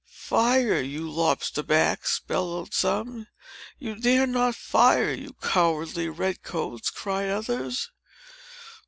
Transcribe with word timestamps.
"Fire, 0.15 0.81
you 0.81 1.07
lobster 1.11 1.61
backs!" 1.61 2.19
bellowed 2.25 2.73
some. 2.73 3.27
"You 3.77 3.93
dare 3.93 4.25
not 4.25 4.55
fire, 4.55 5.13
you 5.13 5.33
cowardly 5.43 6.09
red 6.09 6.41
coats," 6.41 6.89
cried 6.89 7.29
others. 7.29 7.91